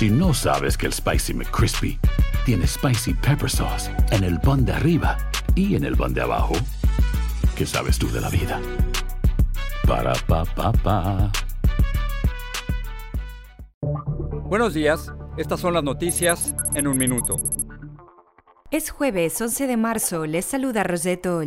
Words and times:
Si 0.00 0.08
no 0.08 0.32
sabes 0.32 0.78
que 0.78 0.86
el 0.86 0.94
Spicy 0.94 1.34
McCrispy 1.34 1.98
tiene 2.46 2.66
Spicy 2.66 3.12
Pepper 3.12 3.50
Sauce 3.50 3.90
en 4.12 4.24
el 4.24 4.40
pan 4.40 4.64
de 4.64 4.72
arriba 4.72 5.18
y 5.54 5.76
en 5.76 5.84
el 5.84 5.94
pan 5.94 6.14
de 6.14 6.22
abajo, 6.22 6.54
¿qué 7.54 7.66
sabes 7.66 7.98
tú 7.98 8.10
de 8.10 8.22
la 8.22 8.30
vida? 8.30 8.62
Para, 9.86 10.14
pa, 10.26 10.46
pa, 10.46 10.72
pa. 10.72 11.30
Buenos 14.46 14.72
días, 14.72 15.12
estas 15.36 15.60
son 15.60 15.74
las 15.74 15.84
noticias 15.84 16.54
en 16.72 16.88
un 16.88 16.96
minuto. 16.96 17.38
Es 18.70 18.88
jueves 18.88 19.38
11 19.38 19.66
de 19.66 19.76
marzo, 19.76 20.24
les 20.24 20.46
saluda 20.46 20.82
Rosetto. 20.82 21.42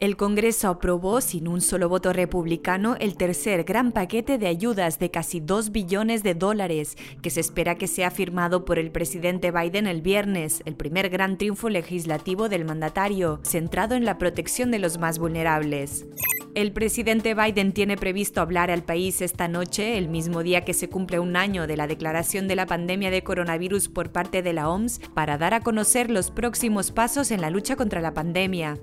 El 0.00 0.16
Congreso 0.16 0.68
aprobó 0.68 1.20
sin 1.20 1.46
un 1.46 1.60
solo 1.60 1.88
voto 1.88 2.12
republicano 2.12 2.96
el 2.98 3.16
tercer 3.16 3.62
gran 3.64 3.92
paquete 3.92 4.38
de 4.38 4.48
ayudas 4.48 4.98
de 4.98 5.10
casi 5.10 5.40
2 5.40 5.70
billones 5.70 6.22
de 6.22 6.34
dólares 6.34 6.96
que 7.22 7.30
se 7.30 7.40
espera 7.40 7.76
que 7.76 7.86
sea 7.86 8.10
firmado 8.10 8.64
por 8.64 8.78
el 8.78 8.90
presidente 8.90 9.52
Biden 9.52 9.86
el 9.86 10.02
viernes, 10.02 10.62
el 10.64 10.74
primer 10.74 11.10
gran 11.10 11.38
triunfo 11.38 11.68
legislativo 11.68 12.48
del 12.48 12.64
mandatario, 12.64 13.40
centrado 13.44 13.94
en 13.94 14.04
la 14.04 14.18
protección 14.18 14.72
de 14.72 14.80
los 14.80 14.98
más 14.98 15.18
vulnerables. 15.18 16.06
El 16.54 16.72
presidente 16.72 17.34
Biden 17.34 17.72
tiene 17.72 17.96
previsto 17.96 18.40
hablar 18.40 18.70
al 18.70 18.84
país 18.84 19.20
esta 19.22 19.48
noche, 19.48 19.98
el 19.98 20.08
mismo 20.08 20.42
día 20.44 20.64
que 20.64 20.74
se 20.74 20.88
cumple 20.88 21.18
un 21.18 21.34
año 21.34 21.66
de 21.66 21.76
la 21.76 21.88
declaración 21.88 22.46
de 22.46 22.54
la 22.56 22.66
pandemia 22.66 23.10
de 23.10 23.24
coronavirus 23.24 23.88
por 23.88 24.12
parte 24.12 24.40
de 24.42 24.52
la 24.52 24.68
OMS, 24.68 25.00
para 25.14 25.36
dar 25.36 25.54
a 25.54 25.60
conocer 25.60 26.10
los 26.10 26.30
próximos 26.30 26.92
pasos 26.92 27.32
en 27.32 27.40
la 27.40 27.50
lucha 27.50 27.74
contra 27.74 28.00
la 28.00 28.14
pandemia. 28.14 28.78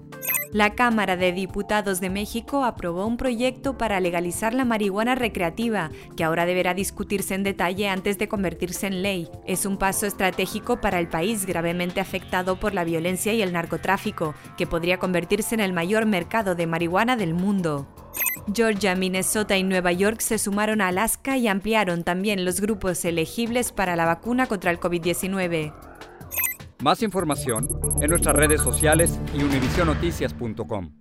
La 0.54 0.72
Cámara 0.76 1.16
de 1.16 1.32
Diputados 1.32 2.02
de 2.02 2.10
México 2.10 2.66
aprobó 2.66 3.06
un 3.06 3.16
proyecto 3.16 3.78
para 3.78 4.02
legalizar 4.02 4.54
la 4.54 4.66
marihuana 4.66 5.16
recreativa, 5.16 5.92
que 6.18 6.26
ahora 6.26 6.46
deberá 6.46 6.74
discutirse 6.74 7.36
en 7.36 7.44
detalle 7.44 7.88
antes 7.88 8.18
de 8.18 8.28
convertirse 8.28 8.88
en 8.88 9.02
ley. 9.02 9.30
Es 9.48 9.66
un 9.66 9.78
paso 9.78 10.06
estratégico 10.06 10.82
para 10.82 11.00
el 11.00 11.08
país 11.08 11.46
gravemente 11.46 12.02
afectado 12.02 12.60
por 12.60 12.74
la 12.74 12.84
violencia 12.84 13.32
y 13.32 13.42
el 13.42 13.54
narcotráfico, 13.54 14.36
que 14.58 14.68
podría 14.68 14.98
convertirse 14.98 15.56
en 15.56 15.62
el 15.62 15.72
mayor 15.72 16.06
mercado 16.06 16.54
de 16.54 16.68
marihuana 16.68 17.16
del 17.16 17.34
mundo. 17.34 17.88
Georgia, 18.54 18.94
Minnesota 18.96 19.56
y 19.58 19.64
Nueva 19.64 19.94
York 19.94 20.20
se 20.20 20.38
sumaron 20.38 20.82
a 20.82 20.90
Alaska 20.90 21.38
y 21.38 21.48
ampliaron 21.48 22.04
también 22.04 22.44
los 22.44 22.60
grupos 22.60 23.06
elegibles 23.06 23.72
para 23.72 23.96
la 23.96 24.06
vacuna 24.06 24.48
contra 24.48 24.72
el 24.72 24.82
COVID-19. 24.82 25.91
Más 26.82 27.04
información 27.04 27.68
en 28.02 28.10
nuestras 28.10 28.36
redes 28.36 28.62
sociales 28.62 29.20
y 29.36 29.44
univisionoticias.com. 29.44 31.01